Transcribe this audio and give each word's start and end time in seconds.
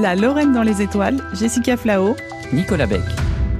La 0.00 0.16
Lorraine 0.16 0.52
dans 0.52 0.64
les 0.64 0.82
étoiles, 0.82 1.22
Jessica 1.34 1.76
Flao, 1.76 2.16
Nicolas 2.52 2.86
Beck. 2.86 3.04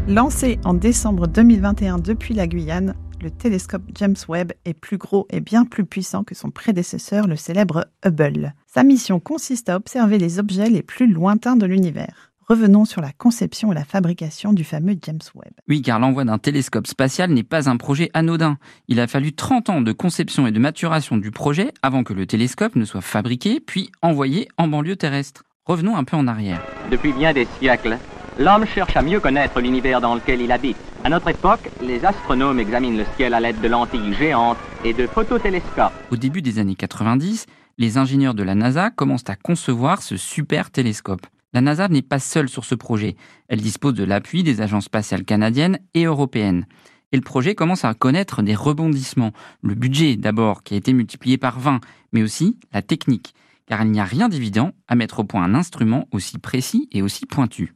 Lancé 0.08 0.58
en 0.64 0.74
décembre 0.74 1.28
2021 1.28 1.98
depuis 1.98 2.34
la 2.34 2.48
Guyane, 2.48 2.96
le 3.22 3.30
télescope 3.30 3.84
James 3.94 4.16
Webb 4.28 4.52
est 4.64 4.74
plus 4.74 4.98
gros 4.98 5.28
et 5.30 5.40
bien 5.40 5.64
plus 5.64 5.84
puissant 5.84 6.24
que 6.24 6.34
son 6.34 6.50
prédécesseur, 6.50 7.28
le 7.28 7.36
célèbre 7.36 7.86
Hubble. 8.04 8.54
Sa 8.66 8.82
mission 8.82 9.20
consiste 9.20 9.68
à 9.68 9.76
observer 9.76 10.18
les 10.18 10.40
objets 10.40 10.68
les 10.68 10.82
plus 10.82 11.06
lointains 11.06 11.54
de 11.54 11.66
l'univers. 11.66 12.32
Revenons 12.48 12.84
sur 12.84 13.00
la 13.00 13.12
conception 13.12 13.70
et 13.70 13.76
la 13.76 13.84
fabrication 13.84 14.52
du 14.52 14.64
fameux 14.64 14.96
James 15.02 15.20
Webb. 15.36 15.54
Oui, 15.68 15.82
car 15.82 16.00
l'envoi 16.00 16.24
d'un 16.24 16.38
télescope 16.38 16.88
spatial 16.88 17.30
n'est 17.30 17.44
pas 17.44 17.70
un 17.70 17.76
projet 17.76 18.10
anodin. 18.12 18.58
Il 18.88 18.98
a 18.98 19.06
fallu 19.06 19.32
30 19.34 19.70
ans 19.70 19.80
de 19.80 19.92
conception 19.92 20.48
et 20.48 20.52
de 20.52 20.58
maturation 20.58 21.16
du 21.16 21.30
projet 21.30 21.72
avant 21.80 22.02
que 22.02 22.12
le 22.12 22.26
télescope 22.26 22.74
ne 22.74 22.84
soit 22.84 23.02
fabriqué 23.02 23.60
puis 23.60 23.92
envoyé 24.02 24.48
en 24.58 24.66
banlieue 24.66 24.96
terrestre. 24.96 25.44
Revenons 25.66 25.96
un 25.96 26.04
peu 26.04 26.18
en 26.18 26.26
arrière. 26.26 26.62
Depuis 26.90 27.14
bien 27.14 27.32
des 27.32 27.48
siècles, 27.58 27.96
l'homme 28.38 28.66
cherche 28.66 28.94
à 28.98 29.00
mieux 29.00 29.18
connaître 29.18 29.62
l'univers 29.62 30.02
dans 30.02 30.14
lequel 30.14 30.42
il 30.42 30.52
habite. 30.52 30.76
À 31.04 31.08
notre 31.08 31.28
époque, 31.28 31.70
les 31.80 32.04
astronomes 32.04 32.60
examinent 32.60 32.98
le 32.98 33.06
ciel 33.16 33.32
à 33.32 33.40
l'aide 33.40 33.58
de 33.62 33.68
lentilles 33.68 34.12
géantes 34.12 34.58
et 34.84 34.92
de 34.92 35.06
phototélescopes. 35.06 35.94
Au 36.10 36.16
début 36.16 36.42
des 36.42 36.58
années 36.58 36.74
90, 36.74 37.46
les 37.78 37.96
ingénieurs 37.96 38.34
de 38.34 38.42
la 38.42 38.54
NASA 38.54 38.90
commencent 38.90 39.30
à 39.30 39.36
concevoir 39.36 40.02
ce 40.02 40.18
super 40.18 40.70
télescope. 40.70 41.26
La 41.54 41.62
NASA 41.62 41.88
n'est 41.88 42.02
pas 42.02 42.18
seule 42.18 42.50
sur 42.50 42.66
ce 42.66 42.74
projet. 42.74 43.16
Elle 43.48 43.62
dispose 43.62 43.94
de 43.94 44.04
l'appui 44.04 44.42
des 44.42 44.60
agences 44.60 44.84
spatiales 44.84 45.24
canadiennes 45.24 45.78
et 45.94 46.04
européennes. 46.04 46.66
Et 47.12 47.16
le 47.16 47.22
projet 47.22 47.54
commence 47.54 47.86
à 47.86 47.94
connaître 47.94 48.42
des 48.42 48.54
rebondissements. 48.54 49.32
Le 49.62 49.74
budget 49.74 50.16
d'abord, 50.16 50.62
qui 50.62 50.74
a 50.74 50.76
été 50.76 50.92
multiplié 50.92 51.38
par 51.38 51.58
20, 51.58 51.80
mais 52.12 52.22
aussi 52.22 52.58
la 52.74 52.82
technique, 52.82 53.34
car 53.66 53.82
il 53.82 53.90
n'y 53.90 54.00
a 54.00 54.04
rien 54.04 54.28
d'évident 54.28 54.72
à 54.88 54.94
mettre 54.94 55.20
au 55.20 55.24
point 55.24 55.42
un 55.42 55.54
instrument 55.54 56.06
aussi 56.12 56.38
précis 56.38 56.88
et 56.92 57.02
aussi 57.02 57.26
pointu. 57.26 57.74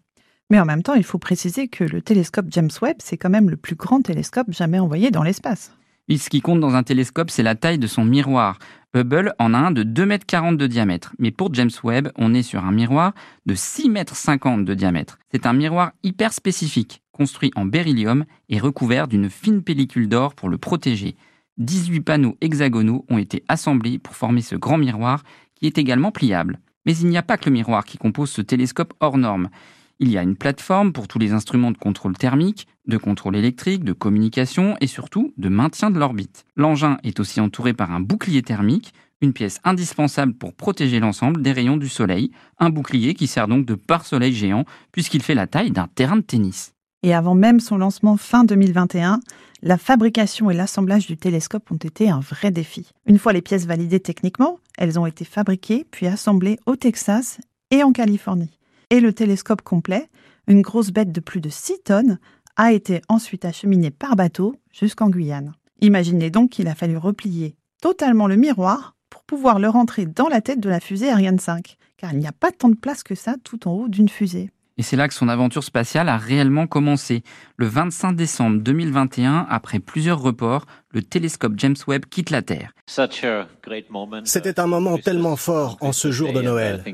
Mais 0.51 0.61
en 0.61 0.65
même 0.65 0.83
temps, 0.83 0.95
il 0.95 1.05
faut 1.05 1.19
préciser 1.19 1.69
que 1.69 1.85
le 1.85 2.01
télescope 2.01 2.47
James 2.51 2.71
Webb, 2.81 2.97
c'est 3.01 3.19
quand 3.19 3.31
même 3.31 3.51
le 3.51 3.57
plus 3.57 3.77
grand 3.77 4.01
télescope 4.01 4.51
jamais 4.51 4.79
envoyé 4.79 5.11
dans 5.11 5.23
l'espace. 5.23 5.73
Et 6.09 6.17
ce 6.17 6.31
qui 6.31 6.41
compte 6.41 6.61
dans 6.61 6.75
un 6.75 6.83
télescope, 6.83 7.31
c'est 7.31 7.43
la 7.43 7.55
taille 7.55 7.79
de 7.79 7.87
son 7.87 8.05
miroir. 8.05 8.59
Hubble 8.95 9.35
en 9.39 9.53
a 9.53 9.59
un 9.59 9.71
de 9.71 9.85
2,40 9.85 10.49
m 10.49 10.57
de 10.57 10.67
diamètre. 10.67 11.13
Mais 11.19 11.31
pour 11.31 11.53
James 11.53 11.71
Webb, 11.85 12.11
on 12.17 12.33
est 12.33 12.43
sur 12.43 12.65
un 12.65 12.73
miroir 12.73 13.13
de 13.45 13.55
6,50 13.55 14.55
m 14.55 14.65
de 14.65 14.73
diamètre. 14.73 15.19
C'est 15.31 15.45
un 15.45 15.53
miroir 15.53 15.93
hyper 16.03 16.33
spécifique, 16.33 17.03
construit 17.13 17.51
en 17.55 17.67
beryllium 17.67 18.25
et 18.49 18.59
recouvert 18.59 19.07
d'une 19.07 19.29
fine 19.29 19.63
pellicule 19.63 20.09
d'or 20.09 20.35
pour 20.35 20.49
le 20.49 20.57
protéger. 20.57 21.15
18 21.59 22.01
panneaux 22.01 22.39
hexagonaux 22.41 23.05
ont 23.11 23.19
été 23.19 23.45
assemblés 23.49 23.99
pour 23.99 24.17
former 24.17 24.41
ce 24.41 24.57
grand 24.57 24.79
miroir 24.79 25.25
qui 25.59 25.67
est 25.67 25.79
également 25.79 26.13
pliable. 26.13 26.61
Mais 26.87 26.97
il 26.97 27.09
n'y 27.09 27.19
a 27.19 27.23
pas 27.23 27.37
que 27.37 27.47
le 27.47 27.53
miroir 27.53 27.85
qui 27.85 27.99
compose 27.99 28.31
ce 28.31 28.41
télescope 28.41 28.95
hors 29.01 29.19
norme. 29.19 29.51
Il 30.01 30.11
y 30.11 30.19
a 30.19 30.23
une 30.23 30.37
plateforme 30.37 30.93
pour 30.93 31.09
tous 31.09 31.19
les 31.19 31.33
instruments 31.33 31.73
de 31.73 31.77
contrôle 31.77 32.17
thermique, 32.17 32.69
de 32.87 32.97
contrôle 32.97 33.37
électrique, 33.37 33.83
de 33.83 33.93
communication 33.93 34.77
et 34.81 34.87
surtout 34.87 35.35
de 35.37 35.49
maintien 35.49 35.91
de 35.91 35.99
l'orbite. 35.99 36.45
L'engin 36.57 36.99
est 37.03 37.19
aussi 37.19 37.41
entouré 37.41 37.75
par 37.75 37.93
un 37.93 38.01
bouclier 38.01 38.43
thermique, 38.43 38.95
une 39.21 39.33
pièce 39.33 39.61
indispensable 39.65 40.35
pour 40.35 40.55
protéger 40.55 41.01
l'ensemble 41.01 41.43
des 41.43 41.53
rayons 41.53 41.77
du 41.77 41.89
Soleil, 41.89 42.31
un 42.59 42.71
bouclier 42.71 43.15
qui 43.15 43.27
sert 43.27 43.49
donc 43.49 43.67
de 43.67 43.75
pare-soleil 43.75 44.33
géant 44.33 44.65
puisqu'il 44.93 45.23
fait 45.23 45.35
la 45.35 45.49
taille 45.49 45.73
d'un 45.73 45.89
terrain 45.89 46.17
de 46.17 46.23
tennis. 46.23 46.75
Et 47.03 47.15
avant 47.15 47.35
même 47.35 47.61
son 47.61 47.79
lancement 47.79 48.17
fin 48.17 48.45
2021, 48.45 49.21
la 49.63 49.79
fabrication 49.79 50.51
et 50.51 50.55
l'assemblage 50.55 51.07
du 51.07 51.17
télescope 51.17 51.71
ont 51.71 51.77
été 51.77 52.11
un 52.11 52.21
vrai 52.21 52.51
défi. 52.51 52.91
Une 53.07 53.19
fois 53.19 53.33
les 53.33 53.43
pièces 53.43 53.67
validées 53.67 54.01
techniquement, 54.01 54.59
elles 54.77 54.99
ont 54.99 55.07
été 55.07 55.25
fabriquées 55.25 55.87
puis 55.91 56.07
assemblées 56.07 56.59
au 56.67 56.77
Texas 56.77 57.39
et 57.71 57.83
en 57.83 57.93
Californie 57.93 58.59
et 58.91 59.01
le 59.01 59.13
télescope 59.13 59.63
complet, 59.63 60.09
une 60.47 60.63
grosse 60.63 60.91
bête 60.91 61.13
de 61.13 61.21
plus 61.21 61.41
de 61.41 61.49
6 61.49 61.81
tonnes, 61.85 62.19
a 62.57 62.73
été 62.73 63.03
ensuite 63.09 63.45
acheminé 63.45 63.91
par 63.91 64.17
bateau 64.17 64.57
jusqu'en 64.73 65.11
Guyane. 65.11 65.55
Imaginez 65.81 66.31
donc 66.31 66.51
qu'il 66.51 66.69
a 66.69 66.75
fallu 66.75 66.97
replier 66.97 67.55
totalement 67.81 68.27
le 68.27 68.37
miroir 68.37 68.97
pour 69.11 69.23
pouvoir 69.23 69.59
le 69.59 69.69
rentrer 69.69 70.07
dans 70.07 70.29
la 70.29 70.41
tête 70.41 70.61
de 70.61 70.69
la 70.69 70.81
fusée 70.81 71.11
Ariane 71.11 71.39
5, 71.39 71.77
car 71.97 72.13
il 72.13 72.19
n'y 72.19 72.27
a 72.27 72.33
pas 72.33 72.51
tant 72.51 72.69
de 72.69 72.75
place 72.75 73.03
que 73.03 73.15
ça 73.15 73.37
tout 73.45 73.69
en 73.69 73.73
haut 73.73 73.89
d'une 73.89 74.09
fusée. 74.09 74.51
Et 74.79 74.83
c'est 74.83 74.97
là 74.97 75.09
que 75.09 75.15
son 75.15 75.29
aventure 75.29 75.65
spatiale 75.65 76.09
a 76.09 76.17
réellement 76.17 76.69
commencé. 76.69 77.25
Le 77.57 77.67
25 77.67 78.13
décembre 78.13 78.61
2021, 78.61 79.49
après 79.51 79.81
plusieurs 79.81 80.21
reports, 80.21 80.67
le 80.93 81.03
télescope 81.03 81.55
James 81.57 81.75
Webb 81.89 82.07
quitte 82.07 82.31
la 82.31 82.43
Terre. 82.43 82.73
C'était 82.87 84.61
un 84.61 84.67
moment 84.69 84.97
tellement 84.97 85.35
fort 85.35 85.77
en 85.81 85.93
ce 85.93 86.13
jour 86.13 86.33
de 86.33 86.41
Noël. 86.41 86.85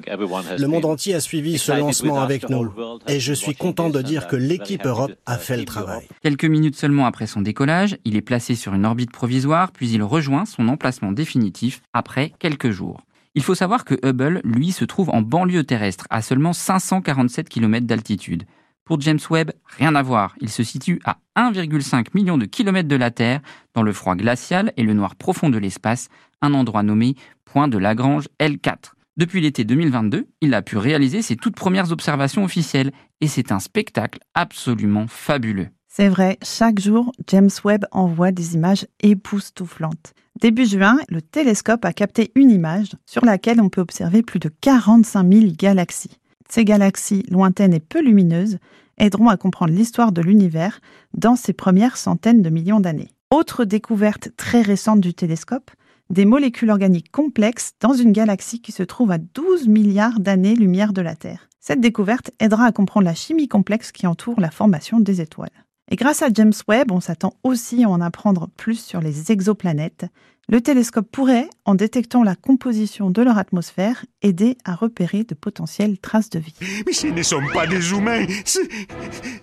Le 0.59 0.67
monde 0.67 0.87
entier 0.87 1.15
a 1.15 1.21
suivi 1.21 1.59
ce 1.59 1.73
lancement 1.73 2.21
avec 2.21 2.49
nous. 2.49 2.73
Et 3.07 3.21
je 3.21 3.35
suis 3.35 3.55
content 3.55 3.91
de 3.91 4.01
dire 4.01 4.29
que 4.29 4.37
l'équipe 4.37 4.87
Europe 4.87 5.13
a 5.27 5.37
fait 5.37 5.59
le 5.59 5.67
travail. 5.67 6.09
Quelques 6.23 6.47
minutes 6.47 6.77
seulement 6.77 7.05
après 7.05 7.27
son 7.27 7.43
décollage, 7.43 7.99
il 8.07 8.17
est 8.17 8.23
placé 8.23 8.55
sur 8.55 8.73
une 8.73 8.87
orbite 8.87 9.13
provisoire, 9.13 9.73
puis 9.73 9.91
il 9.91 10.03
rejoint 10.03 10.47
son 10.47 10.69
emplacement 10.69 11.13
définitif 11.13 11.83
après 11.93 12.33
quelques 12.39 12.71
jours. 12.71 13.03
Il 13.37 13.43
faut 13.43 13.57
savoir 13.57 13.85
que 13.85 13.97
Hubble, 14.07 14.41
lui, 14.45 14.71
se 14.71 14.85
trouve 14.85 15.11
en 15.11 15.21
banlieue 15.21 15.65
terrestre, 15.65 16.07
à 16.09 16.23
seulement 16.23 16.53
547 16.53 17.49
km 17.49 17.85
d'altitude. 17.85 18.45
Pour 18.85 19.01
James 19.01 19.19
Webb, 19.29 19.51
rien 19.77 19.97
à 19.97 20.03
voir. 20.03 20.37
Il 20.41 20.51
se 20.51 20.63
situe 20.63 21.01
à 21.05 21.19
1,5 21.37 22.09
million 22.15 22.39
de 22.39 22.45
kilomètres 22.45 22.89
de 22.89 22.95
la 22.95 23.11
Terre, 23.11 23.41
dans 23.75 23.83
le 23.83 23.93
froid 23.93 24.15
glacial 24.15 24.73
et 24.77 24.85
le 24.85 24.95
noir 24.95 25.17
profond 25.17 25.51
de 25.51 25.59
l'espace, 25.59 26.11
un 26.43 26.55
endroit 26.55 26.85
nommé 26.85 27.17
Point 27.45 27.67
de 27.67 27.79
Lagrange 27.79 28.29
L4. 28.39 28.93
Depuis 29.17 29.41
l'été 29.41 29.65
2022, 29.65 30.29
il 30.41 30.55
a 30.55 30.63
pu 30.63 30.77
réaliser 30.77 31.21
ses 31.21 31.37
toutes 31.37 31.57
premières 31.57 31.91
observations 31.91 32.45
officielles, 32.45 32.93
et 33.21 33.27
c'est 33.27 33.51
un 33.51 33.61
spectacle 33.61 34.21
absolument 34.35 35.07
fabuleux. 35.09 35.71
C'est 35.97 36.09
vrai, 36.09 36.39
chaque 36.43 36.81
jour, 36.81 37.13
James 37.29 37.51
Webb 37.65 37.85
envoie 37.93 38.33
des 38.33 38.57
images 38.57 38.85
époustouflantes. 38.99 40.13
Début 40.41 40.67
juin, 40.67 40.99
le 41.09 41.23
télescope 41.23 41.85
a 41.85 41.93
capté 41.93 42.33
une 42.35 42.51
image 42.51 42.97
sur 43.07 43.25
laquelle 43.25 43.61
on 43.61 43.69
peut 43.69 43.81
observer 43.81 44.23
plus 44.23 44.41
de 44.41 44.51
45 44.61 45.33
000 45.33 45.53
galaxies. 45.57 46.19
Ces 46.51 46.65
galaxies 46.65 47.23
lointaines 47.31 47.75
et 47.75 47.79
peu 47.79 48.03
lumineuses 48.03 48.59
aideront 48.99 49.29
à 49.29 49.37
comprendre 49.37 49.73
l'histoire 49.73 50.11
de 50.11 50.21
l'univers 50.21 50.81
dans 51.17 51.37
ses 51.37 51.53
premières 51.53 51.97
centaines 51.97 52.43
de 52.43 52.51
millions 52.51 52.81
d'années. 52.81 53.13
Autre 53.31 53.65
découverte 53.65 54.31
très 54.37 54.63
récente 54.63 55.01
du 55.01 55.15
télescope, 55.15 55.71
des 56.11 56.25
molécules 56.25 56.71
organiques 56.71 57.13
complexes 57.13 57.75
dans 57.79 57.93
une 57.93 58.11
galaxie 58.11 58.61
qui 58.61 58.73
se 58.73 58.83
trouve 58.83 59.13
à 59.13 59.19
12 59.19 59.69
milliards 59.69 60.19
d'années-lumière 60.19 60.93
de 60.93 61.03
la 61.03 61.15
Terre. 61.15 61.49
Cette 61.61 61.81
découverte 61.81 62.33
aidera 62.41 62.65
à 62.65 62.73
comprendre 62.73 63.07
la 63.07 63.15
chimie 63.15 63.47
complexe 63.47 63.93
qui 63.93 64.09
entoure 64.09 64.41
la 64.41 64.51
formation 64.51 64.99
des 64.99 65.21
étoiles. 65.21 65.64
Et 65.91 65.97
grâce 65.97 66.23
à 66.23 66.29
James 66.33 66.53
Webb, 66.67 66.91
on 66.91 67.01
s'attend 67.01 67.35
aussi 67.43 67.85
à 67.85 67.89
en 67.89 68.01
apprendre 68.01 68.49
plus 68.57 68.83
sur 68.83 69.01
les 69.01 69.31
exoplanètes. 69.31 70.07
Le 70.49 70.61
télescope 70.61 71.11
pourrait, 71.11 71.49
en 71.65 71.75
détectant 71.75 72.23
la 72.23 72.35
composition 72.35 73.11
de 73.11 73.23
leur 73.23 73.39
atmosphère, 73.39 74.05
aider 74.21 74.59
à 74.65 74.75
repérer 74.75 75.25
de 75.25 75.35
potentielles 75.35 75.99
traces 75.99 76.29
de 76.29 76.39
vie. 76.39 76.55
Mais 76.87 76.93
ce 76.93 77.07
ne 77.07 77.23
sont 77.23 77.41
pas 77.53 77.67
des 77.67 77.93
humains, 77.93 78.27
ce, 78.45 78.61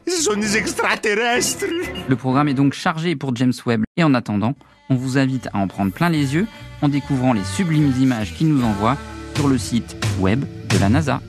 sont 0.07 0.40
des 0.40 0.57
extraterrestres. 0.57 1.66
Le 2.07 2.16
programme 2.16 2.50
est 2.50 2.53
donc 2.53 2.73
chargé 2.73 3.16
pour 3.16 3.35
James 3.35 3.53
Webb. 3.66 3.84
Et 3.97 4.03
en 4.03 4.13
attendant, 4.13 4.53
on 4.90 4.96
vous 4.96 5.18
invite 5.18 5.47
à 5.53 5.58
en 5.58 5.68
prendre 5.68 5.91
plein 5.91 6.09
les 6.09 6.35
yeux 6.35 6.47
en 6.84 6.90
découvrant 6.90 7.34
les 7.34 7.44
sublimes 7.44 7.94
images 8.00 8.35
qu'il 8.35 8.50
nous 8.50 8.63
envoie 8.63 8.97
sur 9.35 9.47
le 9.47 9.58
site 9.58 9.96
web 10.19 10.46
de 10.69 10.78
la 10.79 10.90
NASA. 10.90 11.19